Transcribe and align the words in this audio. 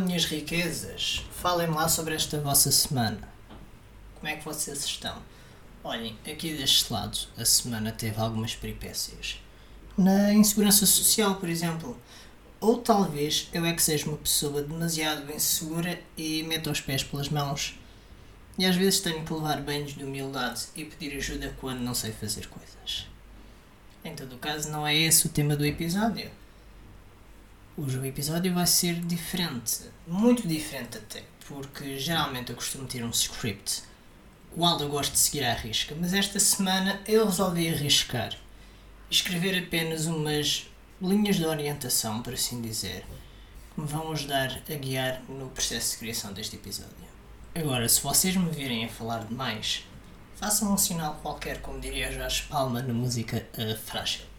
Minhas 0.00 0.24
riquezas! 0.24 1.22
Falem-me 1.32 1.74
lá 1.74 1.86
sobre 1.86 2.14
esta 2.14 2.40
vossa 2.40 2.72
semana. 2.72 3.28
Como 4.14 4.26
é 4.26 4.36
que 4.36 4.44
vocês 4.44 4.86
estão? 4.86 5.20
Olhem, 5.84 6.16
aqui 6.26 6.56
deste 6.56 6.90
lado, 6.90 7.18
a 7.36 7.44
semana 7.44 7.92
teve 7.92 8.18
algumas 8.18 8.54
peripécias. 8.54 9.38
Na 9.98 10.32
insegurança 10.32 10.86
social, 10.86 11.34
por 11.34 11.46
exemplo. 11.46 12.00
Ou 12.58 12.78
talvez 12.78 13.50
eu 13.52 13.66
é 13.66 13.74
que 13.74 13.82
seja 13.82 14.06
uma 14.06 14.16
pessoa 14.16 14.62
demasiado 14.62 15.30
insegura 15.30 16.00
e 16.16 16.42
meto 16.44 16.70
os 16.70 16.80
pés 16.80 17.04
pelas 17.04 17.28
mãos. 17.28 17.78
E 18.58 18.64
às 18.64 18.76
vezes 18.76 19.00
tenho 19.00 19.22
que 19.22 19.34
levar 19.34 19.60
banhos 19.60 19.94
de 19.94 20.04
humildade 20.04 20.68
e 20.74 20.86
pedir 20.86 21.18
ajuda 21.18 21.54
quando 21.60 21.80
não 21.80 21.94
sei 21.94 22.12
fazer 22.12 22.48
coisas. 22.48 23.08
Em 24.02 24.14
todo 24.14 24.36
o 24.36 24.38
caso, 24.38 24.70
não 24.70 24.86
é 24.86 24.96
esse 24.96 25.26
o 25.26 25.30
tema 25.30 25.54
do 25.54 25.66
episódio. 25.66 26.30
Hoje 27.84 27.98
o 27.98 28.06
episódio 28.06 28.54
vai 28.54 28.64
ser 28.64 28.94
diferente, 29.00 29.90
muito 30.06 30.46
diferente 30.46 30.98
até, 30.98 31.24
porque 31.48 31.98
geralmente 31.98 32.50
eu 32.50 32.56
costumo 32.56 32.86
ter 32.86 33.02
um 33.02 33.10
script, 33.10 33.82
qual 34.54 34.78
eu 34.78 34.88
gosto 34.88 35.10
de 35.10 35.18
seguir 35.18 35.42
à 35.42 35.52
risca, 35.52 35.92
mas 35.98 36.12
esta 36.12 36.38
semana 36.38 37.00
eu 37.08 37.26
resolvi 37.26 37.68
arriscar 37.68 38.38
escrever 39.10 39.64
apenas 39.64 40.06
umas 40.06 40.70
linhas 41.00 41.34
de 41.34 41.44
orientação, 41.44 42.22
por 42.22 42.34
assim 42.34 42.62
dizer, 42.62 43.04
que 43.74 43.80
me 43.80 43.86
vão 43.88 44.12
ajudar 44.12 44.62
a 44.70 44.74
guiar 44.74 45.20
no 45.28 45.48
processo 45.48 45.94
de 45.94 45.98
criação 45.98 46.32
deste 46.32 46.54
episódio. 46.54 46.94
Agora, 47.52 47.88
se 47.88 48.00
vocês 48.00 48.36
me 48.36 48.48
virem 48.52 48.84
a 48.84 48.88
falar 48.88 49.24
demais, 49.24 49.84
façam 50.36 50.72
um 50.72 50.78
sinal 50.78 51.18
qualquer, 51.20 51.60
como 51.60 51.80
diria 51.80 52.12
Jorge 52.12 52.44
Palma 52.44 52.80
na 52.80 52.94
música 52.94 53.44
uh, 53.58 53.76
Frágil. 53.76 54.31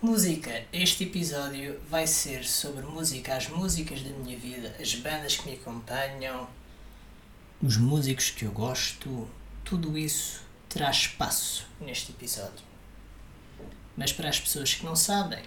Música. 0.00 0.64
Este 0.72 1.02
episódio 1.02 1.76
vai 1.90 2.06
ser 2.06 2.44
sobre 2.44 2.82
música, 2.86 3.34
as 3.34 3.48
músicas 3.48 4.00
da 4.00 4.10
minha 4.10 4.38
vida, 4.38 4.72
as 4.80 4.94
bandas 4.94 5.36
que 5.36 5.50
me 5.50 5.56
acompanham, 5.56 6.46
os 7.60 7.76
músicos 7.76 8.30
que 8.30 8.44
eu 8.44 8.52
gosto, 8.52 9.28
tudo 9.64 9.98
isso 9.98 10.40
terá 10.68 10.88
espaço 10.88 11.66
neste 11.80 12.12
episódio. 12.12 12.64
Mas 13.96 14.12
para 14.12 14.28
as 14.28 14.38
pessoas 14.38 14.72
que 14.72 14.86
não 14.86 14.94
sabem, 14.94 15.42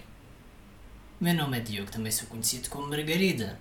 meu 1.18 1.34
nome 1.34 1.58
é 1.58 1.62
Diogo, 1.62 1.90
também 1.90 2.12
sou 2.12 2.28
conhecido 2.28 2.70
como 2.70 2.90
Margarida. 2.90 3.58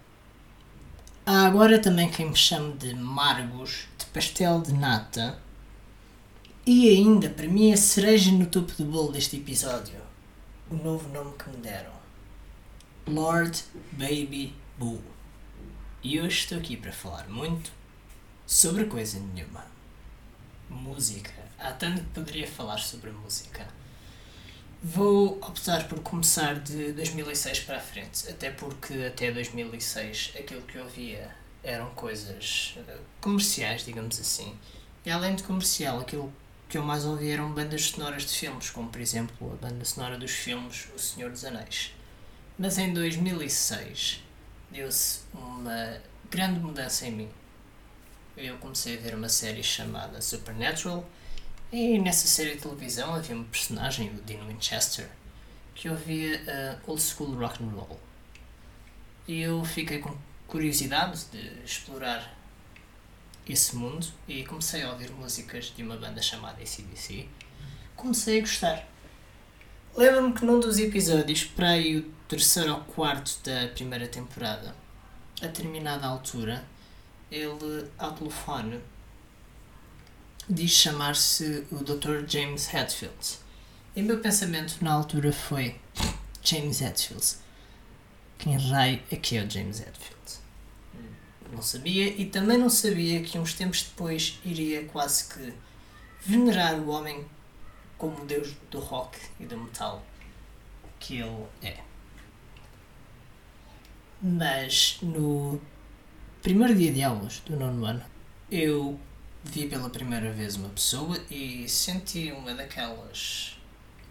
Há 1.24 1.46
agora 1.46 1.78
também 1.78 2.10
quem 2.10 2.30
me 2.30 2.36
chame 2.36 2.72
de 2.72 2.96
Margos, 2.96 3.86
de 3.96 4.06
pastel 4.06 4.60
de 4.60 4.72
nata. 4.72 5.38
E 6.66 6.88
ainda, 6.88 7.30
para 7.30 7.46
mim, 7.46 7.72
a 7.72 7.76
cereja 7.76 8.32
no 8.32 8.46
topo 8.46 8.72
do 8.72 8.84
bolo 8.86 9.12
deste 9.12 9.36
episódio 9.36 10.09
o 10.70 10.74
novo 10.76 11.08
nome 11.08 11.34
que 11.36 11.50
me 11.50 11.56
deram: 11.56 11.92
Lord 13.06 13.64
Baby 13.92 14.54
Boo. 14.78 15.02
E 16.02 16.20
hoje 16.20 16.38
estou 16.38 16.58
aqui 16.58 16.76
para 16.76 16.92
falar 16.92 17.28
muito 17.28 17.72
sobre 18.46 18.84
coisa 18.84 19.18
nenhuma. 19.18 19.66
Música. 20.68 21.32
Há 21.58 21.72
tanto 21.72 22.02
que 22.02 22.08
poderia 22.10 22.46
falar 22.46 22.78
sobre 22.78 23.10
música. 23.10 23.66
Vou 24.82 25.36
optar 25.42 25.88
por 25.88 26.00
começar 26.00 26.58
de 26.60 26.92
2006 26.92 27.60
para 27.60 27.76
a 27.76 27.80
frente, 27.80 28.30
até 28.30 28.50
porque 28.50 28.94
até 29.04 29.30
2006 29.30 30.32
aquilo 30.38 30.62
que 30.62 30.76
eu 30.76 30.84
ouvia 30.84 31.36
eram 31.62 31.90
coisas 31.90 32.78
eh, 32.78 32.98
comerciais, 33.20 33.84
digamos 33.84 34.18
assim. 34.18 34.56
E 35.04 35.10
além 35.10 35.34
de 35.34 35.42
comercial, 35.42 36.00
aquilo 36.00 36.32
que 36.70 36.78
eu 36.78 36.84
mais 36.84 37.04
ouvi 37.04 37.32
eram 37.32 37.52
bandas 37.52 37.86
sonoras 37.86 38.22
de 38.22 38.38
filmes, 38.38 38.70
como 38.70 38.88
por 38.88 39.00
exemplo 39.00 39.52
a 39.52 39.66
banda 39.66 39.84
sonora 39.84 40.16
dos 40.16 40.30
filmes 40.30 40.86
O 40.94 40.98
Senhor 41.00 41.28
dos 41.28 41.44
Anéis. 41.44 41.92
Mas 42.56 42.78
em 42.78 42.94
2006 42.94 44.22
deu-se 44.70 45.22
uma 45.34 46.00
grande 46.30 46.60
mudança 46.60 47.08
em 47.08 47.10
mim. 47.10 47.28
Eu 48.36 48.56
comecei 48.58 48.96
a 48.96 49.00
ver 49.00 49.16
uma 49.16 49.28
série 49.28 49.64
chamada 49.64 50.22
Supernatural 50.22 51.04
e 51.72 51.98
nessa 51.98 52.28
série 52.28 52.54
de 52.54 52.62
televisão 52.62 53.14
havia 53.14 53.34
um 53.34 53.42
personagem, 53.42 54.08
o 54.10 54.22
Dean 54.22 54.46
Winchester, 54.46 55.10
que 55.74 55.88
ouvia 55.88 56.40
uh, 56.86 56.90
old 56.90 57.02
school 57.02 57.34
rock 57.34 57.64
and 57.64 57.70
roll. 57.70 58.00
E 59.26 59.40
eu 59.40 59.64
fiquei 59.64 59.98
com 59.98 60.16
curiosidade 60.46 61.24
de 61.32 61.64
explorar 61.64 62.32
esse 63.52 63.76
mundo 63.76 64.06
e 64.26 64.44
comecei 64.44 64.82
a 64.82 64.92
ouvir 64.92 65.10
músicas 65.10 65.72
de 65.76 65.82
uma 65.82 65.96
banda 65.96 66.20
chamada 66.22 66.62
ACDC. 66.62 67.28
Comecei 67.96 68.38
a 68.38 68.40
gostar. 68.40 68.88
Lembro-me 69.96 70.32
que 70.32 70.44
num 70.44 70.60
dos 70.60 70.78
episódios, 70.78 71.44
para 71.44 71.70
aí 71.70 71.98
o 71.98 72.02
terceiro 72.28 72.72
ou 72.72 72.80
quarto 72.80 73.38
da 73.44 73.68
primeira 73.68 74.06
temporada, 74.06 74.74
a 75.42 75.46
determinada 75.46 76.06
altura, 76.06 76.64
ele, 77.30 77.90
ao 77.98 78.12
telefone, 78.12 78.80
diz 80.48 80.70
chamar-se 80.70 81.66
o 81.70 81.76
Dr. 81.76 82.26
James 82.26 82.72
Hetfield. 82.72 83.38
E 83.94 84.02
o 84.02 84.04
meu 84.04 84.20
pensamento 84.20 84.76
na 84.80 84.92
altura 84.92 85.32
foi: 85.32 85.80
James 86.42 86.80
Hetfield. 86.80 87.36
Quem 88.38 88.56
raio 88.56 89.02
é 89.10 89.16
que 89.16 89.36
é 89.36 89.44
o 89.44 89.50
James 89.50 89.80
Hetfield? 89.80 90.39
Não 91.52 91.62
sabia 91.62 92.08
e 92.08 92.26
também 92.26 92.58
não 92.58 92.70
sabia 92.70 93.22
que 93.22 93.38
uns 93.38 93.54
tempos 93.54 93.82
depois 93.82 94.38
iria 94.44 94.84
quase 94.86 95.32
que 95.32 95.52
venerar 96.20 96.78
o 96.80 96.88
homem 96.88 97.24
como 97.96 98.22
o 98.22 98.26
deus 98.26 98.54
do 98.70 98.80
rock 98.80 99.18
e 99.38 99.46
do 99.46 99.58
metal 99.58 100.04
que 100.98 101.18
ele 101.18 101.46
é. 101.62 101.78
Mas 104.22 104.98
no 105.02 105.60
primeiro 106.42 106.74
dia 106.74 106.92
de 106.92 107.02
aulas 107.02 107.40
do 107.40 107.56
nono 107.56 107.84
ano 107.84 108.02
eu 108.50 108.98
vi 109.42 109.66
pela 109.66 109.88
primeira 109.88 110.30
vez 110.32 110.56
uma 110.56 110.68
pessoa 110.68 111.18
e 111.30 111.68
senti 111.68 112.30
uma 112.32 112.54
daquelas 112.54 113.58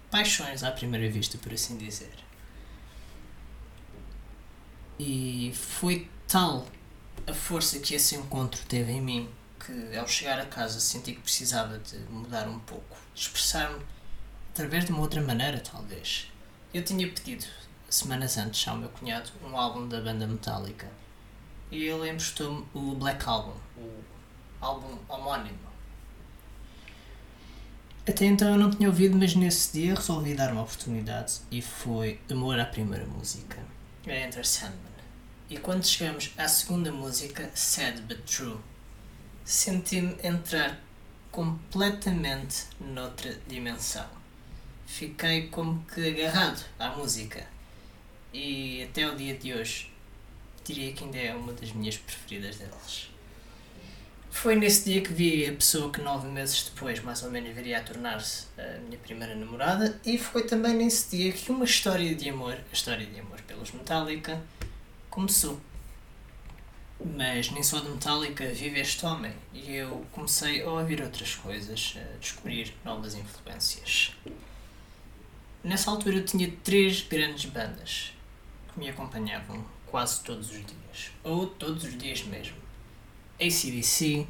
paixões 0.10 0.64
à 0.64 0.72
primeira 0.72 1.10
vista, 1.10 1.38
por 1.38 1.54
assim 1.54 1.78
dizer. 1.78 2.14
E 4.98 5.52
foi 5.54 6.10
tal 6.28 6.66
a 7.30 7.34
força 7.34 7.80
que 7.80 7.94
esse 7.94 8.16
encontro 8.16 8.60
teve 8.68 8.92
em 8.92 9.02
mim, 9.02 9.30
que 9.64 9.96
ao 9.96 10.08
chegar 10.08 10.40
a 10.40 10.46
casa 10.46 10.80
senti 10.80 11.14
que 11.14 11.22
precisava 11.22 11.78
de 11.78 11.98
mudar 12.10 12.48
um 12.48 12.60
pouco, 12.60 12.98
de 13.14 13.22
expressar-me 13.22 13.80
através 14.52 14.86
de 14.86 14.92
uma 14.92 15.02
outra 15.02 15.22
maneira, 15.22 15.60
talvez. 15.60 16.32
Eu 16.74 16.84
tinha 16.84 17.08
pedido, 17.08 17.46
semanas 17.90 18.38
antes, 18.38 18.68
ao 18.68 18.78
meu 18.78 18.90
cunhado, 18.90 19.30
um 19.44 19.56
álbum 19.56 19.88
da 19.88 20.02
banda 20.02 20.26
Metallica. 20.26 20.88
E 21.72 21.84
ele 21.84 22.10
emprestou-me 22.10 22.66
o 22.74 22.96
Black 22.96 23.24
Album, 23.28 23.56
o 23.78 24.04
álbum 24.60 24.98
homónimo. 25.08 25.70
Até 28.08 28.26
então 28.26 28.50
eu 28.50 28.58
não 28.58 28.72
tinha 28.72 28.90
ouvido, 28.90 29.16
mas 29.16 29.36
nesse 29.36 29.80
dia 29.80 29.94
resolvi 29.94 30.34
dar 30.34 30.52
uma 30.52 30.64
oportunidade 30.64 31.42
e 31.52 31.62
foi 31.62 32.20
Amor 32.32 32.60
à 32.60 32.66
Primeira 32.66 33.06
Música. 33.06 33.64
É 34.08 34.26
Enter 34.26 34.48
Sandman. 34.48 34.99
E 35.50 35.58
quando 35.58 35.84
chegamos 35.84 36.32
à 36.38 36.48
segunda 36.48 36.92
música, 36.92 37.50
Sad 37.56 38.02
But 38.02 38.20
True, 38.20 38.58
senti-me 39.44 40.16
entrar 40.24 40.80
completamente 41.32 42.66
noutra 42.80 43.36
dimensão. 43.48 44.06
Fiquei 44.86 45.48
como 45.48 45.84
que 45.86 46.08
agarrado 46.08 46.64
à 46.78 46.90
música. 46.92 47.48
E 48.32 48.84
até 48.84 49.08
o 49.08 49.16
dia 49.16 49.36
de 49.36 49.52
hoje, 49.52 49.92
diria 50.64 50.94
que 50.94 51.04
ainda 51.04 51.18
é 51.18 51.34
uma 51.34 51.52
das 51.54 51.72
minhas 51.72 51.98
preferidas 51.98 52.58
deles. 52.58 53.10
Foi 54.30 54.56
nesse 54.56 54.86
dia 54.86 55.02
que 55.02 55.12
vi 55.12 55.48
a 55.48 55.54
pessoa 55.54 55.92
que 55.92 56.00
nove 56.00 56.28
meses 56.28 56.70
depois, 56.72 57.02
mais 57.02 57.24
ou 57.24 57.32
menos, 57.32 57.56
viria 57.56 57.80
a 57.80 57.82
tornar-se 57.82 58.46
a 58.56 58.78
minha 58.82 59.00
primeira 59.00 59.34
namorada, 59.34 60.00
e 60.06 60.20
foi 60.20 60.44
também 60.44 60.76
nesse 60.76 61.18
dia 61.18 61.32
que 61.32 61.52
uma 61.52 61.66
história 61.66 62.14
de 62.14 62.30
amor, 62.30 62.54
a 62.54 62.74
história 62.74 63.04
de 63.04 63.20
amor 63.20 63.42
pelos 63.42 63.72
Metallica, 63.72 64.40
começou. 65.10 65.60
Mas 67.16 67.50
nem 67.52 67.64
só 67.64 67.80
de 67.80 67.90
Metallica 67.90 68.46
vive 68.48 68.80
este 68.80 69.06
homem 69.06 69.34
e 69.54 69.74
eu 69.74 70.06
comecei 70.12 70.62
a 70.62 70.70
ouvir 70.70 71.02
outras 71.02 71.36
coisas, 71.36 71.96
a 71.96 72.18
descobrir 72.18 72.76
novas 72.84 73.16
influências. 73.16 74.16
Nessa 75.64 75.92
altura 75.92 76.18
eu 76.18 76.26
tinha 76.26 76.52
três 76.64 77.02
grandes 77.02 77.46
bandas 77.46 78.14
que 78.74 78.80
me 78.80 78.90
acompanhavam 78.90 79.64
quase 79.86 80.22
todos 80.24 80.52
os 80.52 80.58
dias, 80.58 81.12
ou 81.24 81.48
todos 81.48 81.84
os 81.84 81.98
dias 81.98 82.24
mesmo. 82.24 82.58
ACDC, 83.40 84.28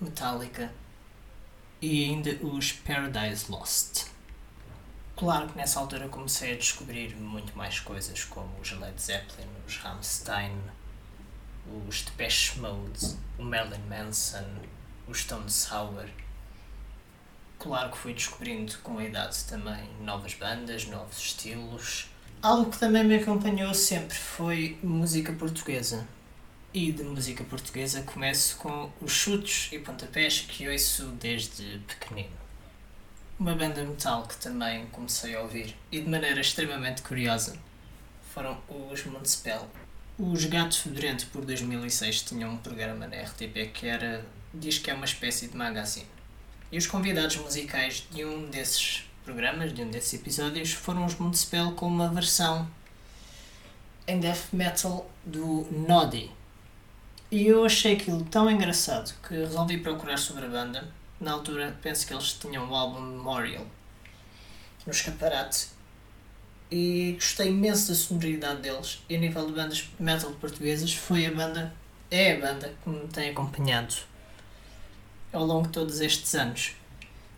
Metallica 0.00 0.72
e 1.80 2.04
ainda 2.04 2.38
os 2.44 2.72
Paradise 2.72 3.50
Lost. 3.50 4.11
Claro 5.22 5.48
que 5.48 5.56
nessa 5.56 5.78
altura 5.78 6.08
comecei 6.08 6.52
a 6.52 6.56
descobrir 6.56 7.14
muito 7.14 7.56
mais 7.56 7.78
coisas, 7.78 8.24
como 8.24 8.58
os 8.60 8.72
Led 8.72 9.00
Zeppelin, 9.00 9.48
os 9.68 9.76
Rammstein, 9.76 10.50
os 11.86 12.02
Depeche 12.02 12.58
Mode, 12.58 13.16
o 13.38 13.44
Marilyn 13.44 13.86
Manson, 13.88 14.44
os 15.06 15.20
Stone 15.20 15.48
Sour. 15.48 16.08
Claro 17.56 17.92
que 17.92 17.98
fui 17.98 18.14
descobrindo 18.14 18.76
com 18.82 18.98
a 18.98 19.04
idade 19.04 19.44
também 19.44 19.88
novas 20.00 20.34
bandas, 20.34 20.86
novos 20.86 21.16
estilos, 21.18 22.08
Algo 22.42 22.72
que 22.72 22.78
também 22.80 23.04
me 23.04 23.14
acompanhou 23.14 23.72
sempre 23.72 24.16
foi 24.16 24.76
música 24.82 25.32
portuguesa. 25.32 26.04
E 26.74 26.90
de 26.90 27.04
música 27.04 27.44
portuguesa 27.44 28.02
começo 28.02 28.56
com 28.56 28.90
os 29.00 29.12
chutes 29.12 29.68
e 29.70 29.78
pontapés 29.78 30.40
que 30.40 30.68
ouço 30.68 31.06
desde 31.20 31.78
pequenino. 31.86 32.42
Uma 33.42 33.56
banda 33.56 33.82
metal 33.82 34.22
que 34.22 34.36
também 34.36 34.86
comecei 34.92 35.34
a 35.34 35.40
ouvir 35.40 35.76
e 35.90 36.00
de 36.00 36.08
maneira 36.08 36.40
extremamente 36.40 37.02
curiosa 37.02 37.58
foram 38.32 38.56
os 38.68 39.04
Municipal. 39.04 39.68
Os 40.16 40.44
Gatos 40.44 40.78
Fedorento 40.78 41.26
por 41.32 41.44
2006 41.44 42.22
tinham 42.22 42.52
um 42.52 42.56
programa 42.58 43.08
na 43.08 43.16
RTP 43.16 43.72
que 43.74 43.88
era 43.88 44.24
diz 44.54 44.78
que 44.78 44.92
é 44.92 44.94
uma 44.94 45.06
espécie 45.06 45.48
de 45.48 45.56
magazine. 45.56 46.06
E 46.70 46.78
os 46.78 46.86
convidados 46.86 47.34
musicais 47.34 48.06
de 48.12 48.24
um 48.24 48.48
desses 48.48 49.10
programas, 49.24 49.74
de 49.74 49.82
um 49.82 49.90
desses 49.90 50.14
episódios, 50.14 50.70
foram 50.70 51.04
os 51.04 51.16
Municipal 51.16 51.72
com 51.72 51.88
uma 51.88 52.10
versão 52.10 52.70
em 54.06 54.20
death 54.20 54.52
metal 54.52 55.10
do 55.26 55.66
Noddy. 55.68 56.30
E 57.28 57.44
eu 57.48 57.64
achei 57.64 57.94
aquilo 57.94 58.24
tão 58.24 58.48
engraçado 58.48 59.12
que 59.26 59.34
resolvi 59.34 59.78
procurar 59.78 60.18
sobre 60.18 60.44
a 60.44 60.48
banda. 60.48 61.01
Na 61.22 61.34
altura, 61.34 61.78
penso 61.80 62.04
que 62.04 62.12
eles 62.12 62.32
tinham 62.32 62.68
o 62.68 62.74
álbum 62.74 63.00
Memorial 63.00 63.64
no 64.84 64.90
escaparate 64.90 65.68
e 66.68 67.12
gostei 67.12 67.46
imenso 67.46 67.90
da 67.90 67.94
sonoridade 67.94 68.62
deles. 68.62 69.04
E 69.08 69.14
a 69.14 69.20
nível 69.20 69.46
de 69.46 69.52
bandas 69.52 69.88
metal 70.00 70.32
portuguesas, 70.32 70.92
foi 70.92 71.24
a 71.26 71.30
banda, 71.30 71.72
é 72.10 72.32
a 72.32 72.40
banda 72.40 72.74
que 72.82 72.90
me 72.90 73.06
tem 73.06 73.30
acompanhado 73.30 73.94
ao 75.32 75.46
longo 75.46 75.68
de 75.68 75.74
todos 75.74 76.00
estes 76.00 76.34
anos. 76.34 76.72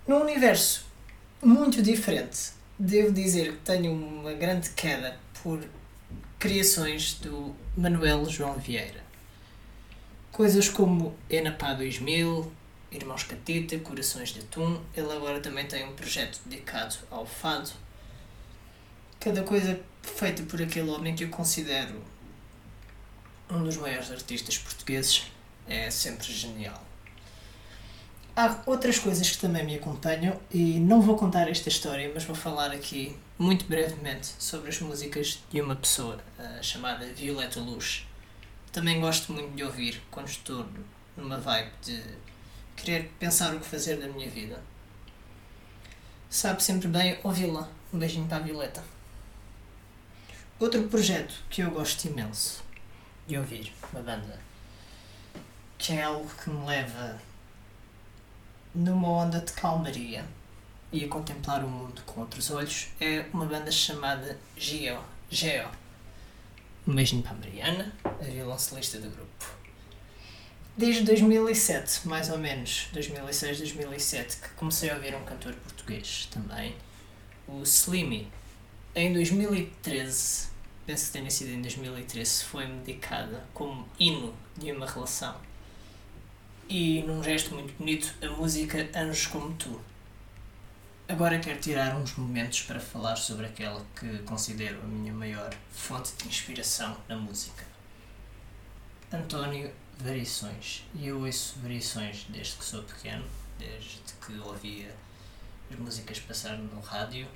Num 0.08 0.22
universo 0.22 0.86
muito 1.42 1.82
diferente, 1.82 2.52
devo 2.78 3.12
dizer 3.12 3.52
que 3.52 3.58
tenho 3.66 3.92
uma 3.92 4.32
grande 4.32 4.70
queda 4.70 5.20
por 5.42 5.62
criações 6.38 7.18
do 7.20 7.54
Manuel 7.76 8.24
João 8.30 8.54
Vieira. 8.54 9.04
Coisas 10.32 10.70
como 10.70 11.14
Enapá 11.28 11.74
2000, 11.74 12.50
Irmãos 12.94 13.24
Catita, 13.24 13.76
Corações 13.80 14.30
de 14.30 14.40
Atum. 14.40 14.80
Ele 14.96 15.12
agora 15.12 15.40
também 15.40 15.66
tem 15.66 15.84
um 15.84 15.94
projeto 15.94 16.40
dedicado 16.46 16.96
ao 17.10 17.26
fado. 17.26 17.70
Cada 19.18 19.42
coisa 19.42 19.80
feita 20.02 20.42
por 20.44 20.62
aquele 20.62 20.90
homem 20.90 21.14
que 21.14 21.24
eu 21.24 21.28
considero 21.28 22.00
um 23.50 23.62
dos 23.62 23.76
maiores 23.76 24.10
artistas 24.10 24.58
portugueses 24.58 25.24
é 25.66 25.90
sempre 25.90 26.32
genial. 26.32 26.82
Há 28.36 28.62
outras 28.66 28.98
coisas 28.98 29.30
que 29.30 29.38
também 29.38 29.64
me 29.64 29.76
acompanham 29.76 30.40
e 30.50 30.80
não 30.80 31.00
vou 31.00 31.16
contar 31.16 31.48
esta 31.48 31.68
história, 31.68 32.10
mas 32.12 32.24
vou 32.24 32.34
falar 32.34 32.72
aqui 32.72 33.16
muito 33.38 33.64
brevemente 33.66 34.34
sobre 34.38 34.70
as 34.70 34.80
músicas 34.80 35.42
de 35.50 35.60
uma 35.60 35.76
pessoa 35.76 36.18
uh, 36.38 36.62
chamada 36.62 37.06
Violeta 37.06 37.60
Luz. 37.60 38.06
Também 38.72 39.00
gosto 39.00 39.32
muito 39.32 39.54
de 39.54 39.62
ouvir 39.62 40.02
quando 40.10 40.28
estou 40.28 40.66
numa 41.16 41.38
vibe 41.38 41.70
de 41.82 42.02
querer 42.76 43.10
pensar 43.18 43.54
o 43.54 43.60
que 43.60 43.66
fazer 43.66 43.96
da 43.96 44.08
minha 44.08 44.28
vida. 44.28 44.60
Sabe 46.28 46.62
sempre 46.62 46.88
bem 46.88 47.18
ouvi-la. 47.22 47.68
Um 47.92 47.98
beijinho 47.98 48.26
para 48.26 48.38
a 48.38 48.40
Violeta. 48.40 48.82
Outro 50.58 50.82
projeto 50.88 51.34
que 51.48 51.62
eu 51.62 51.70
gosto 51.70 52.06
imenso 52.06 52.64
de 53.26 53.36
ouvir, 53.38 53.72
uma 53.92 54.02
banda, 54.02 54.38
que 55.78 55.92
é 55.92 56.02
algo 56.02 56.28
que 56.42 56.50
me 56.50 56.66
leva 56.66 57.20
numa 58.74 59.08
onda 59.08 59.40
de 59.40 59.52
calmaria 59.52 60.24
e 60.92 61.04
a 61.04 61.08
contemplar 61.08 61.64
o 61.64 61.68
mundo 61.68 62.02
com 62.06 62.20
outros 62.20 62.50
olhos, 62.50 62.88
é 63.00 63.26
uma 63.32 63.46
banda 63.46 63.70
chamada 63.70 64.38
Geo. 64.56 65.00
Geo. 65.30 65.68
Um 66.86 66.94
beijinho 66.94 67.22
para 67.22 67.32
a 67.32 67.34
Mariana, 67.34 67.92
a 68.04 68.24
violoncelista 68.24 68.98
do 68.98 69.10
grupo. 69.10 69.63
Desde 70.76 71.02
2007, 71.04 72.08
mais 72.08 72.28
ou 72.30 72.38
menos, 72.38 72.88
2006, 72.92 73.58
2007, 73.58 74.36
que 74.38 74.48
comecei 74.50 74.90
a 74.90 74.94
ouvir 74.94 75.14
um 75.14 75.24
cantor 75.24 75.54
português 75.54 76.28
também, 76.32 76.74
o 77.46 77.62
Slimy. 77.62 78.28
Em 78.92 79.12
2013, 79.12 80.48
penso 80.84 81.06
que 81.06 81.12
tenha 81.12 81.30
sido 81.30 81.50
em 81.50 81.62
2013, 81.62 82.44
foi-me 82.44 82.80
dedicada 82.80 83.44
como 83.54 83.88
hino 84.00 84.34
de 84.56 84.72
uma 84.72 84.86
relação 84.86 85.36
e, 86.68 87.02
num 87.02 87.22
gesto 87.22 87.54
muito 87.54 87.72
bonito, 87.78 88.12
a 88.20 88.28
música 88.30 88.88
Anjos 88.96 89.28
Como 89.28 89.54
Tu. 89.54 89.80
Agora 91.08 91.38
quero 91.38 91.60
tirar 91.60 91.94
uns 91.96 92.16
momentos 92.16 92.62
para 92.62 92.80
falar 92.80 93.14
sobre 93.14 93.46
aquela 93.46 93.84
que 93.94 94.18
considero 94.20 94.80
a 94.80 94.86
minha 94.86 95.12
maior 95.12 95.54
fonte 95.70 96.12
de 96.16 96.26
inspiração 96.26 96.96
na 97.08 97.16
música. 97.16 97.64
António 99.12 99.70
Variações. 99.98 100.84
E 100.94 101.06
eu 101.06 101.20
ouço 101.20 101.56
variações 101.62 102.26
desde 102.28 102.56
que 102.56 102.64
sou 102.64 102.82
pequeno, 102.82 103.24
desde 103.58 104.00
que 104.24 104.38
ouvia 104.38 104.94
as 105.70 105.78
músicas 105.78 106.18
passar 106.20 106.58
no 106.58 106.80
rádio. 106.80 107.26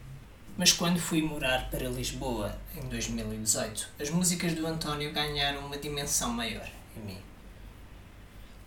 Mas 0.57 0.73
quando 0.73 0.99
fui 0.99 1.23
morar 1.23 1.71
para 1.71 1.89
Lisboa 1.89 2.59
em 2.77 2.89
2018, 2.89 3.89
as 4.01 4.11
músicas 4.11 4.55
do 4.55 4.67
António 4.67 5.13
ganharam 5.13 5.67
uma 5.67 5.79
dimensão 5.79 6.31
maior 6.31 6.69
em 6.97 7.01
mim. 7.01 7.19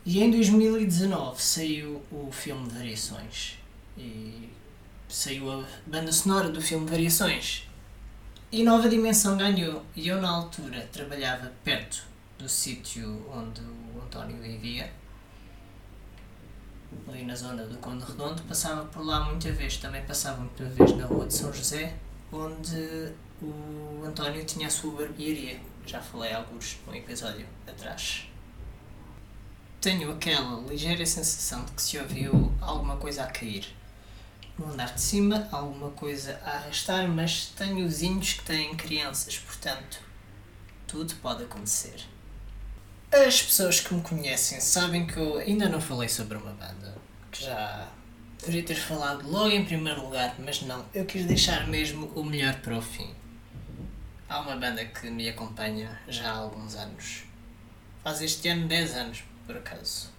E 0.06 0.24
em 0.24 0.32
2019 0.32 1.42
saiu 1.42 2.02
o 2.12 2.32
filme 2.32 2.70
Variações. 2.70 3.58
E 3.98 4.50
saiu 5.08 5.52
a 5.52 5.66
banda 5.86 6.12
sonora 6.12 6.50
do 6.50 6.62
filme 6.62 6.90
Variações. 6.90 7.68
E 8.52 8.64
Nova 8.64 8.90
Dimensão 8.90 9.38
ganhou. 9.38 9.86
E 9.96 10.08
eu, 10.08 10.22
na 10.22 10.30
altura, 10.30 10.90
trabalhava 10.92 11.52
perto 11.64 12.04
do 12.42 12.50
sítio 12.50 13.26
onde 13.32 13.62
o 13.62 14.02
António 14.02 14.38
vivia. 14.42 14.92
Ali 17.08 17.24
na 17.24 17.36
zona 17.36 17.66
do 17.66 17.78
Conde 17.78 18.04
Redondo. 18.04 18.42
Passava 18.44 18.86
por 18.86 19.06
lá 19.06 19.24
muita 19.26 19.52
vez. 19.52 19.78
Também 19.78 20.04
passava 20.04 20.40
muita 20.42 20.66
vez 20.66 20.96
na 20.98 21.06
Rua 21.06 21.28
de 21.28 21.34
São 21.34 21.54
José, 21.54 21.96
onde 22.32 23.14
o 23.42 24.04
António 24.06 24.44
tinha 24.46 24.68
a 24.68 24.72
sua 24.72 24.92
barbearia. 24.92 25.60
Já 25.86 26.02
falei 26.02 26.34
alguns 26.34 26.78
num 26.86 26.94
episódio 26.94 27.46
atrás 27.66 28.32
tenho 29.82 30.12
aquela 30.12 30.62
ligeira 30.62 31.04
sensação 31.04 31.66
de 31.66 31.72
que 31.72 31.82
se 31.82 31.98
ouviu 31.98 32.54
alguma 32.62 32.98
coisa 32.98 33.24
a 33.24 33.28
cair. 33.28 33.76
No 34.58 34.72
andar 34.72 34.94
de 34.94 35.02
cima, 35.02 35.50
alguma 35.52 35.90
coisa 35.90 36.40
a 36.46 36.52
arrastar, 36.52 37.08
mas 37.08 37.48
tenho 37.58 37.88
vizinhos 37.88 38.34
que 38.34 38.46
têm 38.46 38.76
crianças, 38.76 39.40
portanto, 39.40 40.00
tudo 40.86 41.16
pode 41.16 41.44
acontecer. 41.44 42.00
As 43.14 43.42
pessoas 43.42 43.82
que 43.82 43.94
me 43.94 44.02
conhecem 44.02 44.62
sabem 44.62 45.06
que 45.06 45.18
eu 45.18 45.38
ainda 45.38 45.68
não 45.68 45.82
falei 45.82 46.08
sobre 46.08 46.38
uma 46.38 46.54
banda, 46.54 46.96
que 47.30 47.44
já 47.44 47.90
deveria 48.40 48.64
ter 48.64 48.76
falado 48.76 49.30
logo 49.30 49.50
em 49.50 49.66
primeiro 49.66 50.02
lugar, 50.02 50.34
mas 50.40 50.62
não, 50.62 50.86
eu 50.94 51.04
quis 51.06 51.26
deixar 51.26 51.68
mesmo 51.68 52.06
o 52.16 52.24
melhor 52.24 52.56
para 52.62 52.78
o 52.78 52.82
fim. 52.82 53.14
Há 54.30 54.40
uma 54.40 54.56
banda 54.56 54.86
que 54.86 55.10
me 55.10 55.28
acompanha 55.28 56.00
já 56.08 56.32
há 56.32 56.38
alguns 56.38 56.76
anos. 56.76 57.24
Faz 58.02 58.22
este 58.22 58.48
ano 58.48 58.66
10 58.70 58.96
anos, 58.96 59.24
por 59.46 59.58
acaso. 59.58 60.10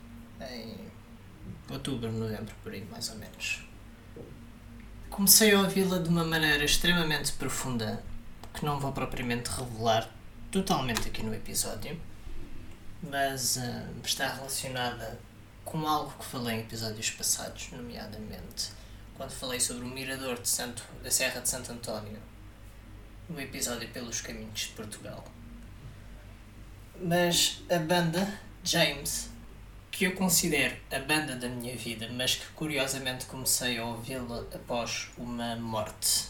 Em 0.51 0.77
outubro, 1.71 2.13
novembro, 2.13 2.55
por 2.63 2.75
aí, 2.75 2.87
mais 2.91 3.09
ou 3.09 3.17
menos. 3.17 3.67
Comecei 5.09 5.55
a 5.55 5.61
ouvi-la 5.61 5.97
de 5.97 6.11
uma 6.11 6.25
maneira 6.25 6.63
extremamente 6.63 7.33
profunda, 7.33 8.05
que 8.53 8.67
não 8.67 8.79
vou 8.79 8.93
propriamente 8.93 9.49
revelar 9.49 10.11
totalmente 10.51 11.09
aqui 11.09 11.23
no 11.23 11.35
episódio, 11.35 11.99
mas 13.03 13.57
uh, 13.57 14.01
está 14.05 14.29
relacionada 14.33 15.19
com 15.65 15.87
algo 15.87 16.13
que 16.19 16.25
falei 16.25 16.57
em 16.57 16.61
episódios 16.61 17.11
passados, 17.11 17.71
nomeadamente 17.73 18.83
quando 19.23 19.31
falei 19.31 19.61
sobre 19.61 19.85
o 19.85 19.89
mirador 19.89 20.41
de 20.41 20.49
Santo, 20.49 20.83
da 21.03 21.11
Serra 21.11 21.41
de 21.41 21.49
Santo 21.49 21.71
António, 21.71 22.19
no 23.29 23.41
episódio 23.41 23.89
Pelos 23.91 24.21
Caminhos 24.21 24.61
de 24.61 24.69
Portugal. 24.69 25.25
Mas 27.01 27.63
a 27.71 27.79
banda 27.79 28.41
James, 28.65 29.31
que 29.91 30.07
eu 30.07 30.15
considero 30.15 30.77
a 30.91 30.99
banda 30.99 31.37
da 31.37 31.49
minha 31.49 31.77
vida, 31.77 32.09
mas 32.13 32.37
que 32.37 32.47
curiosamente 32.53 33.27
comecei 33.27 33.79
a 33.79 33.85
ouvi-la 33.85 34.41
após 34.53 35.11
uma 35.17 35.57
morte. 35.57 36.27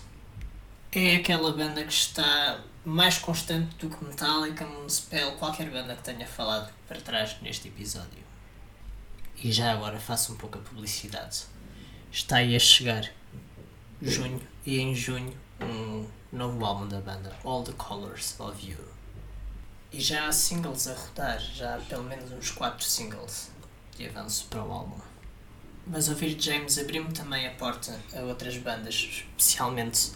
É 0.95 1.17
aquela 1.17 1.53
banda 1.53 1.83
que 1.85 1.93
está 1.93 2.63
mais 2.85 3.19
constante 3.19 3.77
do 3.77 3.89
que 3.89 4.05
Metallica, 4.05 4.67
Municipal, 4.67 5.33
qualquer 5.33 5.71
banda 5.71 5.95
que 5.95 6.03
tenha 6.03 6.27
falado 6.27 6.73
para 6.89 7.01
trás 7.01 7.41
neste 7.41 7.69
episódio. 7.69 8.23
E 9.37 9.53
já 9.53 9.73
agora 9.73 9.99
faço 9.99 10.33
um 10.33 10.37
pouco 10.37 10.59
a 10.59 10.61
publicidade. 10.61 11.45
Está 12.11 12.37
aí 12.37 12.55
a 12.55 12.59
chegar 12.59 13.11
junho 14.01 14.41
e 14.67 14.79
em 14.79 14.95
junho 14.95 15.37
um 15.61 16.09
novo 16.33 16.65
álbum 16.65 16.89
da 16.89 17.01
banda, 17.01 17.35
All 17.45 17.63
the 17.63 17.73
Colors 17.73 18.39
of 18.41 18.69
You. 18.69 18.79
E 19.93 20.01
já 20.01 20.27
há 20.27 20.33
singles 20.33 20.89
a 20.89 20.95
rodar, 20.95 21.39
já 21.39 21.77
há 21.77 21.79
pelo 21.79 22.05
menos 22.05 22.33
uns 22.33 22.51
4 22.51 22.85
singles 22.85 23.51
de 23.97 24.09
avanço 24.09 24.47
para 24.49 24.65
o 24.65 24.73
álbum. 24.73 25.01
Mas 25.87 26.09
ouvir 26.09 26.41
James 26.41 26.79
abriu-me 26.79 27.13
também 27.13 27.47
a 27.47 27.51
porta 27.53 27.99
a 28.15 28.21
outras 28.21 28.57
bandas, 28.57 28.95
especialmente 28.95 30.13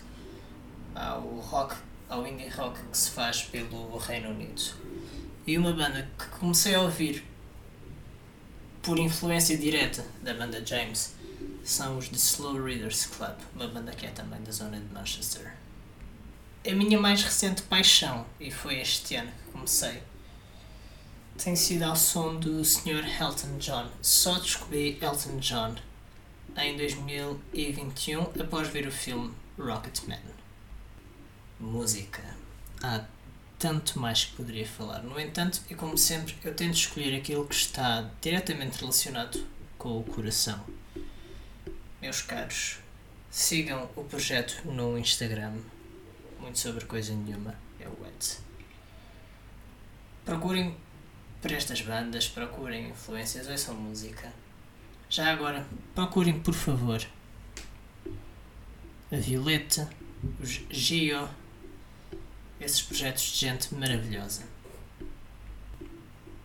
ao 0.95 1.21
rock 1.21 1.77
ao 2.09 2.27
indie 2.27 2.49
rock 2.49 2.81
que 2.91 2.97
se 2.97 3.11
faz 3.11 3.43
pelo 3.43 3.97
Reino 3.99 4.31
Unido. 4.31 4.63
E 5.47 5.57
uma 5.57 5.73
banda 5.73 6.09
que 6.19 6.27
comecei 6.39 6.75
a 6.75 6.83
ouvir 6.83 7.25
por 8.83 8.99
influência 8.99 9.57
direta 9.59 10.05
da 10.23 10.35
banda 10.35 10.65
James 10.65 11.15
são 11.65 11.99
os 11.99 12.09
The 12.09 12.17
Slow 12.17 12.63
Readers 12.63 13.07
Club, 13.07 13.37
uma 13.55 13.67
banda 13.67 13.93
que 13.93 14.07
é 14.07 14.11
também 14.11 14.41
da 14.43 14.53
zona 14.53 14.79
de 14.79 14.95
Manchester. 14.95 15.55
A 16.67 16.73
minha 16.73 16.99
mais 16.99 17.23
recente 17.23 17.63
paixão, 17.63 18.27
e 18.39 18.51
foi 18.51 18.81
este 18.81 19.17
ano 19.17 19.31
que 19.31 19.53
comecei, 19.53 20.03
tem 21.37 21.55
sido 21.55 21.83
ao 21.83 21.97
som 21.97 22.37
do 22.37 22.65
Sr. 22.65 23.05
Elton 23.21 23.59
John. 23.59 23.89
Só 24.01 24.39
descobri 24.39 24.99
Elton 25.01 25.39
John 25.39 25.75
em 26.57 26.77
2021 26.77 28.23
após 28.41 28.69
ver 28.69 28.87
o 28.87 28.93
filme 28.93 29.33
Rocketman. 29.59 30.36
Música. 31.59 32.23
Há 32.83 33.05
tanto 33.59 33.99
mais 33.99 34.27
que 34.27 34.37
poderia 34.37 34.67
falar. 34.67 35.03
No 35.03 35.19
entanto, 35.19 35.61
e 35.71 35.75
como 35.75 35.97
sempre, 35.97 36.35
eu 36.45 36.55
tento 36.55 36.75
escolher 36.75 37.17
aquilo 37.17 37.47
que 37.47 37.55
está 37.55 38.11
diretamente 38.21 38.79
relacionado 38.79 39.47
com 39.79 39.99
o 39.99 40.05
coração. 40.05 40.65
Meus 42.01 42.23
caros, 42.23 42.79
sigam 43.31 43.89
o 43.97 44.05
projeto 44.05 44.63
no 44.67 44.99
Instagram. 44.99 45.55
Muito 46.39 46.59
sobre 46.59 46.85
coisa 46.85 47.15
nenhuma. 47.15 47.55
É 47.81 47.89
o 47.89 48.07
Ed. 48.07 48.39
Procurem 50.25 50.77
por 51.41 51.53
estas 51.53 51.81
bandas, 51.81 52.29
procurem 52.29 52.91
influências, 52.91 53.49
ouçam 53.49 53.75
música. 53.75 54.33
Já 55.09 55.33
agora, 55.33 55.67
procurem 55.95 56.41
por 56.41 56.55
favor 56.55 57.07
a 59.11 59.17
Violeta, 59.17 59.89
os 60.41 60.63
Gio, 60.69 61.29
esses 62.61 62.83
projetos 62.83 63.23
de 63.23 63.37
gente 63.37 63.75
maravilhosa. 63.75 64.43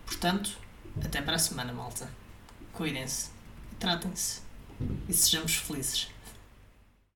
Portanto, 0.06 0.58
até 1.04 1.22
para 1.22 1.36
a 1.36 1.40
semana, 1.40 1.74
malta. 1.74 2.10
Cuidem-se, 2.74 3.30
tratem-se 3.80 4.42
e 5.08 5.14
sejamos 5.14 5.56
felizes. 5.56 6.10